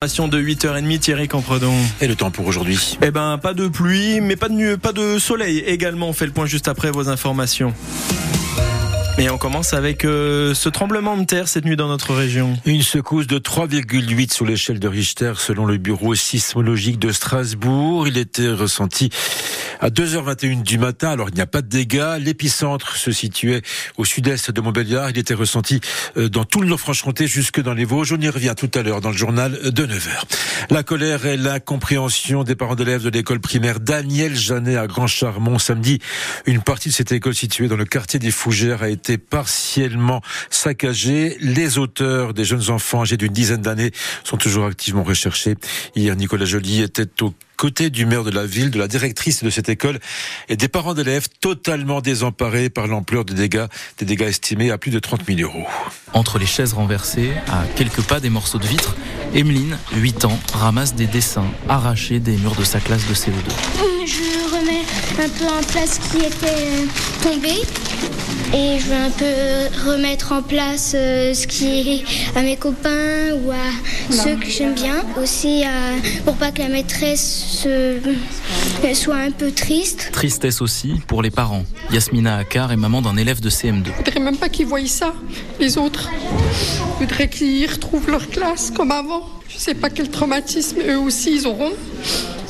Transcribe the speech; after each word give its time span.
de 0.00 0.40
8h30 0.40 1.00
Thierry 1.00 1.26
Campredon. 1.26 1.74
Et 2.00 2.06
le 2.06 2.14
temps 2.14 2.30
pour 2.30 2.46
aujourd'hui 2.46 2.96
Eh 3.02 3.10
ben 3.10 3.36
pas 3.36 3.52
de 3.52 3.66
pluie 3.66 4.20
mais 4.20 4.36
pas 4.36 4.48
de 4.48 4.54
nuit, 4.54 4.76
pas 4.76 4.92
de 4.92 5.18
soleil 5.18 5.58
également. 5.66 6.10
On 6.10 6.12
fait 6.12 6.26
le 6.26 6.30
point 6.30 6.46
juste 6.46 6.68
après 6.68 6.92
vos 6.92 7.08
informations. 7.08 7.74
Et 9.18 9.28
on 9.28 9.38
commence 9.38 9.74
avec 9.74 10.04
euh, 10.04 10.54
ce 10.54 10.68
tremblement 10.68 11.16
de 11.16 11.24
terre 11.24 11.48
cette 11.48 11.64
nuit 11.64 11.74
dans 11.74 11.88
notre 11.88 12.14
région. 12.14 12.56
Une 12.64 12.82
secousse 12.82 13.26
de 13.26 13.40
3,8 13.40 14.32
sur 14.32 14.46
l'échelle 14.46 14.78
de 14.78 14.86
Richter 14.86 15.32
selon 15.36 15.66
le 15.66 15.78
bureau 15.78 16.14
sismologique 16.14 17.00
de 17.00 17.10
Strasbourg. 17.10 18.06
Il 18.06 18.18
était 18.18 18.52
ressenti 18.52 19.10
à 19.80 19.90
2h21 19.90 20.62
du 20.62 20.78
matin. 20.78 21.10
Alors 21.10 21.28
il 21.28 21.34
n'y 21.34 21.40
a 21.40 21.46
pas 21.46 21.62
de 21.62 21.68
dégâts. 21.68 22.16
L'épicentre 22.20 22.96
se 22.96 23.12
situait 23.12 23.62
au 23.96 24.04
sud-est 24.04 24.50
de 24.50 24.60
Montbéliard. 24.60 25.10
Il 25.10 25.18
était 25.18 25.34
ressenti 25.34 25.80
euh, 26.16 26.28
dans 26.28 26.44
tout 26.44 26.60
le 26.60 26.68
Nord-Franche-Comté 26.68 27.26
jusque 27.26 27.60
dans 27.60 27.74
les 27.74 27.84
Vosges. 27.84 28.12
On 28.12 28.20
y 28.20 28.28
revient 28.28 28.54
tout 28.56 28.70
à 28.74 28.82
l'heure 28.82 29.00
dans 29.00 29.10
le 29.10 29.16
journal 29.16 29.52
de 29.70 29.86
9h. 29.86 30.68
La 30.70 30.82
colère 30.82 31.26
et 31.26 31.36
l'incompréhension 31.36 32.44
des 32.44 32.54
parents 32.54 32.74
d'élèves 32.74 33.02
de 33.02 33.10
l'école 33.10 33.40
primaire 33.40 33.80
Daniel 33.80 34.34
Janet 34.34 34.76
à 34.76 34.86
Grand 34.86 35.06
Charmont 35.06 35.58
samedi. 35.58 36.00
Une 36.46 36.62
partie 36.62 36.88
de 36.88 36.94
cette 36.94 37.12
école 37.12 37.34
située 37.34 37.68
dans 37.68 37.76
le 37.76 37.84
quartier 37.84 38.18
des 38.18 38.30
Fougères 38.30 38.82
a 38.82 38.88
été 38.88 39.18
partiellement 39.18 40.22
saccagé. 40.50 41.36
Les 41.40 41.78
auteurs 41.78 42.34
des 42.34 42.44
jeunes 42.44 42.70
enfants 42.70 43.02
âgés 43.02 43.16
d'une 43.16 43.32
dizaine 43.32 43.62
d'années 43.62 43.92
sont 44.24 44.36
toujours 44.36 44.66
activement 44.66 45.04
recherchés. 45.04 45.56
Hier, 45.94 46.14
Nicolas 46.16 46.44
Joly 46.44 46.82
était 46.82 47.22
au 47.22 47.32
côté 47.58 47.90
du 47.90 48.06
maire 48.06 48.22
de 48.22 48.30
la 48.30 48.46
ville, 48.46 48.70
de 48.70 48.78
la 48.78 48.88
directrice 48.88 49.42
de 49.42 49.50
cette 49.50 49.68
école 49.68 49.98
et 50.48 50.56
des 50.56 50.68
parents 50.68 50.94
d'élèves 50.94 51.28
totalement 51.40 52.00
désemparés 52.00 52.70
par 52.70 52.86
l'ampleur 52.86 53.24
des 53.24 53.34
dégâts, 53.34 53.66
des 53.98 54.06
dégâts 54.06 54.28
estimés 54.28 54.70
à 54.70 54.78
plus 54.78 54.92
de 54.92 55.00
30 55.00 55.22
000 55.26 55.40
euros. 55.40 55.66
Entre 56.14 56.38
les 56.38 56.46
chaises 56.46 56.72
renversées, 56.72 57.32
à 57.48 57.64
quelques 57.74 58.02
pas 58.02 58.20
des 58.20 58.30
morceaux 58.30 58.58
de 58.58 58.66
vitre, 58.66 58.96
Emeline, 59.34 59.76
8 59.96 60.24
ans, 60.24 60.38
ramasse 60.54 60.94
des 60.94 61.06
dessins 61.06 61.50
arrachés 61.68 62.20
des 62.20 62.36
murs 62.36 62.54
de 62.54 62.64
sa 62.64 62.78
classe 62.78 63.06
de 63.08 63.14
CO2. 63.14 63.32
Je 64.06 64.56
remets 64.56 64.86
un 65.22 65.28
peu 65.28 65.44
en 65.46 65.62
place 65.64 65.98
ce 66.00 66.16
qui 66.16 66.24
était 66.24 66.86
tombé 67.22 67.54
et 68.54 68.78
je 68.78 68.88
vais 68.88 68.94
un 68.94 69.10
peu 69.10 69.90
remettre 69.90 70.32
en 70.32 70.42
place 70.42 70.92
euh, 70.94 71.34
ce 71.34 71.46
qui 71.46 71.66
est 71.90 72.38
à 72.38 72.42
mes 72.42 72.56
copains 72.56 73.34
ou 73.42 73.50
à 73.50 74.10
ceux 74.10 74.36
que 74.36 74.48
j'aime 74.48 74.74
bien. 74.74 75.04
Aussi 75.20 75.64
pour 76.24 76.36
pas 76.36 76.50
que 76.50 76.60
la 76.60 76.68
maîtresse 76.68 77.47
soit 78.94 79.16
un 79.16 79.30
peu 79.30 79.50
triste. 79.50 80.10
Tristesse 80.12 80.60
aussi 80.60 81.00
pour 81.06 81.22
les 81.22 81.30
parents. 81.30 81.64
Yasmina 81.92 82.36
Akar 82.36 82.72
est 82.72 82.76
maman 82.76 83.02
d'un 83.02 83.16
élève 83.16 83.40
de 83.40 83.50
CM2. 83.50 83.86
Je 83.86 83.92
voudrais 83.92 84.20
même 84.20 84.36
pas 84.36 84.48
qu'ils 84.48 84.66
voient 84.66 84.86
ça, 84.86 85.14
les 85.58 85.78
autres. 85.78 86.10
Je 86.98 87.04
voudrais 87.04 87.28
qu'ils 87.28 87.70
retrouvent 87.70 88.10
leur 88.10 88.28
classe 88.28 88.70
comme 88.70 88.92
avant. 88.92 89.22
Je 89.48 89.56
sais 89.56 89.74
pas 89.74 89.88
quel 89.90 90.10
traumatisme 90.10 90.78
eux 90.86 90.98
aussi 90.98 91.36
ils 91.36 91.46
auront. 91.46 91.72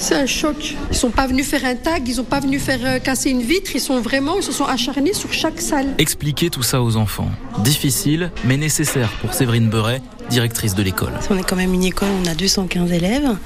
C'est 0.01 0.15
un 0.15 0.27
choc. 0.27 0.77
Ils 0.93 0.97
sont 0.97 1.11
pas 1.11 1.27
venus 1.27 1.47
faire 1.47 1.65
un 1.65 1.75
tag, 1.75 2.07
ils 2.07 2.15
sont 2.15 2.25
pas 2.25 2.39
venus 2.39 2.63
faire 2.63 2.79
euh, 2.85 2.99
casser 3.01 3.31
une 3.31 3.43
vitre, 3.43 3.73
ils 3.75 3.81
sont 3.81 4.01
vraiment, 4.01 4.37
ils 4.37 4.45
se 4.45 4.53
sont 4.53 4.65
acharnés 4.65 5.13
sur 5.13 5.33
chaque 5.33 5.61
salle. 5.61 5.89
Expliquer 5.99 6.51
tout 6.51 6.63
ça 6.63 6.81
aux 6.81 6.97
enfants. 6.97 7.29
Difficile, 7.59 8.31
mais 8.45 8.57
nécessaire 8.57 9.11
pour 9.21 9.35
Séverine 9.35 9.69
Beuret, 9.69 10.01
directrice 10.31 10.77
de 10.77 10.85
l'école. 10.85 11.13
On 11.31 11.37
est 11.37 11.43
quand 11.43 11.57
même 11.57 11.75
une 11.75 11.83
école, 11.83 12.09
on 12.25 12.29
a 12.29 12.35
215 12.35 12.93
élèves 12.93 13.37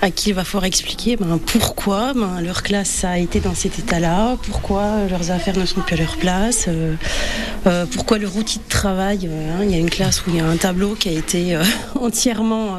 à 0.00 0.10
qui 0.12 0.30
il 0.30 0.34
va 0.34 0.44
falloir 0.44 0.66
expliquer 0.66 1.16
ben, 1.16 1.38
pourquoi 1.38 2.12
ben, 2.14 2.40
leur 2.40 2.62
classe 2.62 3.04
a 3.04 3.18
été 3.18 3.40
dans 3.40 3.54
cet 3.54 3.80
état-là, 3.80 4.36
pourquoi 4.44 5.06
leurs 5.10 5.32
affaires 5.32 5.58
ne 5.58 5.66
sont 5.66 5.80
plus 5.80 5.94
à 5.94 5.98
leur 5.98 6.16
place, 6.16 6.66
euh, 6.68 6.94
euh, 7.66 7.86
pourquoi 7.86 8.18
leur 8.18 8.36
outil 8.36 8.58
de 8.58 8.68
travail, 8.68 9.28
hein, 9.28 9.64
il 9.64 9.70
y 9.72 9.74
a 9.74 9.78
une 9.78 9.90
classe 9.90 10.24
où 10.24 10.30
il 10.30 10.36
y 10.36 10.40
a 10.40 10.46
un 10.46 10.56
tableau 10.56 10.94
qui 10.94 11.08
a 11.08 11.12
été 11.12 11.58
entièrement 12.00 12.78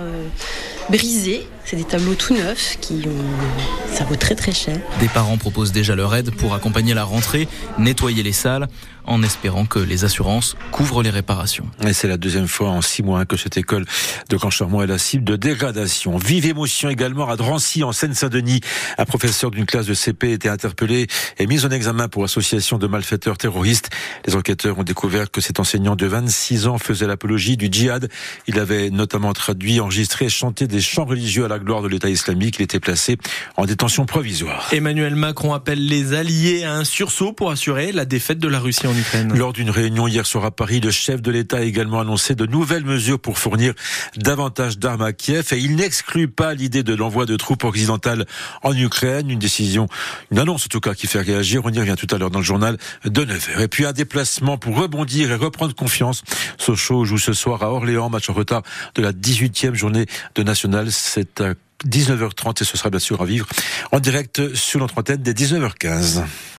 brisé. 0.89 1.47
C'est 1.65 1.77
des 1.77 1.83
tableaux 1.83 2.15
tout 2.15 2.33
neufs 2.33 2.77
qui 2.81 3.03
ont... 3.07 3.93
ça 3.93 4.03
vaut 4.03 4.15
très 4.15 4.35
très 4.35 4.51
cher. 4.51 4.77
Des 4.99 5.07
parents 5.07 5.37
proposent 5.37 5.71
déjà 5.71 5.95
leur 5.95 6.13
aide 6.13 6.31
pour 6.31 6.53
accompagner 6.53 6.93
la 6.93 7.03
rentrée, 7.03 7.47
nettoyer 7.77 8.21
les 8.21 8.33
salles, 8.33 8.67
en 9.05 9.21
espérant 9.23 9.65
que 9.65 9.79
les 9.79 10.05
assurances 10.05 10.55
couvrent 10.71 11.03
les 11.03 11.09
réparations. 11.09 11.65
Et 11.85 11.93
c'est 11.93 12.07
la 12.07 12.17
deuxième 12.17 12.47
fois 12.47 12.69
en 12.69 12.81
six 12.81 13.03
mois 13.03 13.25
que 13.25 13.37
cette 13.37 13.57
école 13.57 13.85
de 14.29 14.37
Cancharmont 14.37 14.81
est 14.81 14.87
la 14.87 14.97
cible 14.97 15.23
de 15.23 15.35
dégradation. 15.35 16.17
Vive 16.17 16.45
émotion 16.45 16.89
également 16.89 17.27
à 17.29 17.35
Drancy, 17.35 17.83
en 17.83 17.91
Seine-Saint-Denis. 17.91 18.61
Un 18.97 19.05
professeur 19.05 19.51
d'une 19.51 19.65
classe 19.65 19.85
de 19.85 19.93
CP 19.93 20.27
a 20.27 20.33
été 20.33 20.49
interpellé 20.49 21.07
et 21.37 21.47
mis 21.47 21.65
en 21.65 21.69
examen 21.69 22.07
pour 22.07 22.23
association 22.23 22.77
de 22.77 22.87
malfaiteurs 22.87 23.37
terroristes. 23.37 23.89
Les 24.25 24.35
enquêteurs 24.35 24.79
ont 24.79 24.83
découvert 24.83 25.31
que 25.31 25.41
cet 25.41 25.59
enseignant 25.59 25.95
de 25.95 26.05
26 26.05 26.67
ans 26.67 26.77
faisait 26.77 27.07
l'apologie 27.07 27.57
du 27.57 27.67
djihad. 27.71 28.09
Il 28.47 28.59
avait 28.59 28.89
notamment 28.89 29.33
traduit, 29.33 29.79
enregistré 29.79 30.25
et 30.25 30.29
chanté 30.29 30.67
des 30.67 30.81
chants 30.81 31.05
religieux 31.05 31.45
à 31.45 31.47
la 31.47 31.52
gloire 31.59 31.81
de 31.81 31.87
l'État 31.87 32.09
islamique. 32.09 32.57
Il 32.59 32.63
était 32.63 32.79
placé 32.79 33.17
en 33.57 33.65
détention 33.65 34.05
provisoire. 34.05 34.69
Emmanuel 34.71 35.15
Macron 35.15 35.53
appelle 35.53 35.85
les 35.85 36.13
alliés 36.13 36.63
à 36.63 36.73
un 36.73 36.83
sursaut 36.83 37.33
pour 37.33 37.51
assurer 37.51 37.91
la 37.91 38.05
défaite 38.05 38.39
de 38.39 38.47
la 38.47 38.59
Russie 38.59 38.87
en 38.87 38.95
Ukraine. 38.95 39.33
Lors 39.35 39.53
d'une 39.53 39.69
réunion 39.69 40.07
hier 40.07 40.25
soir 40.25 40.45
à 40.45 40.51
Paris, 40.51 40.79
le 40.79 40.91
chef 40.91 41.21
de 41.21 41.31
l'État 41.31 41.57
a 41.57 41.61
également 41.61 41.99
annoncé 41.99 42.35
de 42.35 42.45
nouvelles 42.45 42.85
mesures 42.85 43.19
pour 43.19 43.37
fournir 43.37 43.73
davantage 44.17 44.77
d'armes 44.77 45.01
à 45.01 45.13
Kiev 45.13 45.53
et 45.53 45.57
il 45.57 45.75
n'exclut 45.75 46.27
pas 46.27 46.53
l'idée 46.53 46.83
de 46.83 46.93
l'envoi 46.93 47.25
de 47.25 47.35
troupes 47.35 47.63
occidentales 47.63 48.25
en 48.61 48.75
Ukraine. 48.75 49.29
Une 49.29 49.39
décision, 49.39 49.87
une 50.31 50.39
annonce 50.39 50.65
en 50.65 50.69
tout 50.69 50.79
cas 50.79 50.93
qui 50.93 51.07
fait 51.07 51.21
réagir. 51.21 51.61
On 51.65 51.69
y 51.69 51.79
revient 51.79 51.95
tout 51.97 52.07
à 52.13 52.17
l'heure 52.17 52.31
dans 52.31 52.39
le 52.39 52.45
journal 52.45 52.77
de 53.05 53.25
9h. 53.25 53.61
Et 53.61 53.67
puis 53.67 53.85
un 53.85 53.93
déplacement 53.93 54.57
pour 54.57 54.77
rebondir 54.77 55.31
et 55.31 55.35
reprendre 55.35 55.75
confiance. 55.75 56.23
Sochaux 56.57 57.05
joue 57.05 57.17
ce 57.17 57.33
soir 57.33 57.63
à 57.63 57.71
Orléans, 57.71 58.09
match 58.09 58.29
en 58.29 58.33
retard 58.33 58.63
de 58.95 59.01
la 59.01 59.11
18e 59.11 59.73
journée 59.73 60.05
de 60.35 60.43
National. 60.43 60.91
C'est 60.91 61.41
19h30 61.87 62.61
et 62.61 62.65
ce 62.65 62.77
sera 62.77 62.89
bien 62.89 62.99
sûr 62.99 63.21
à 63.21 63.25
vivre 63.25 63.47
en 63.91 63.99
direct 63.99 64.55
sur 64.55 64.79
notre 64.79 64.97
antenne 64.97 65.21
dès 65.21 65.33
19h15. 65.33 66.23